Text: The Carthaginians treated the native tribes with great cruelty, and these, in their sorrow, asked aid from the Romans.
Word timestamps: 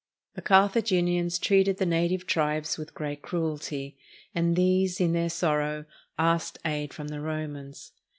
The 0.33 0.41
Carthaginians 0.41 1.37
treated 1.37 1.77
the 1.77 1.85
native 1.85 2.25
tribes 2.25 2.75
with 2.75 2.95
great 2.95 3.21
cruelty, 3.21 3.99
and 4.33 4.55
these, 4.55 4.99
in 4.99 5.13
their 5.13 5.29
sorrow, 5.29 5.85
asked 6.17 6.57
aid 6.65 6.91
from 6.91 7.09
the 7.09 7.21
Romans. 7.21 7.91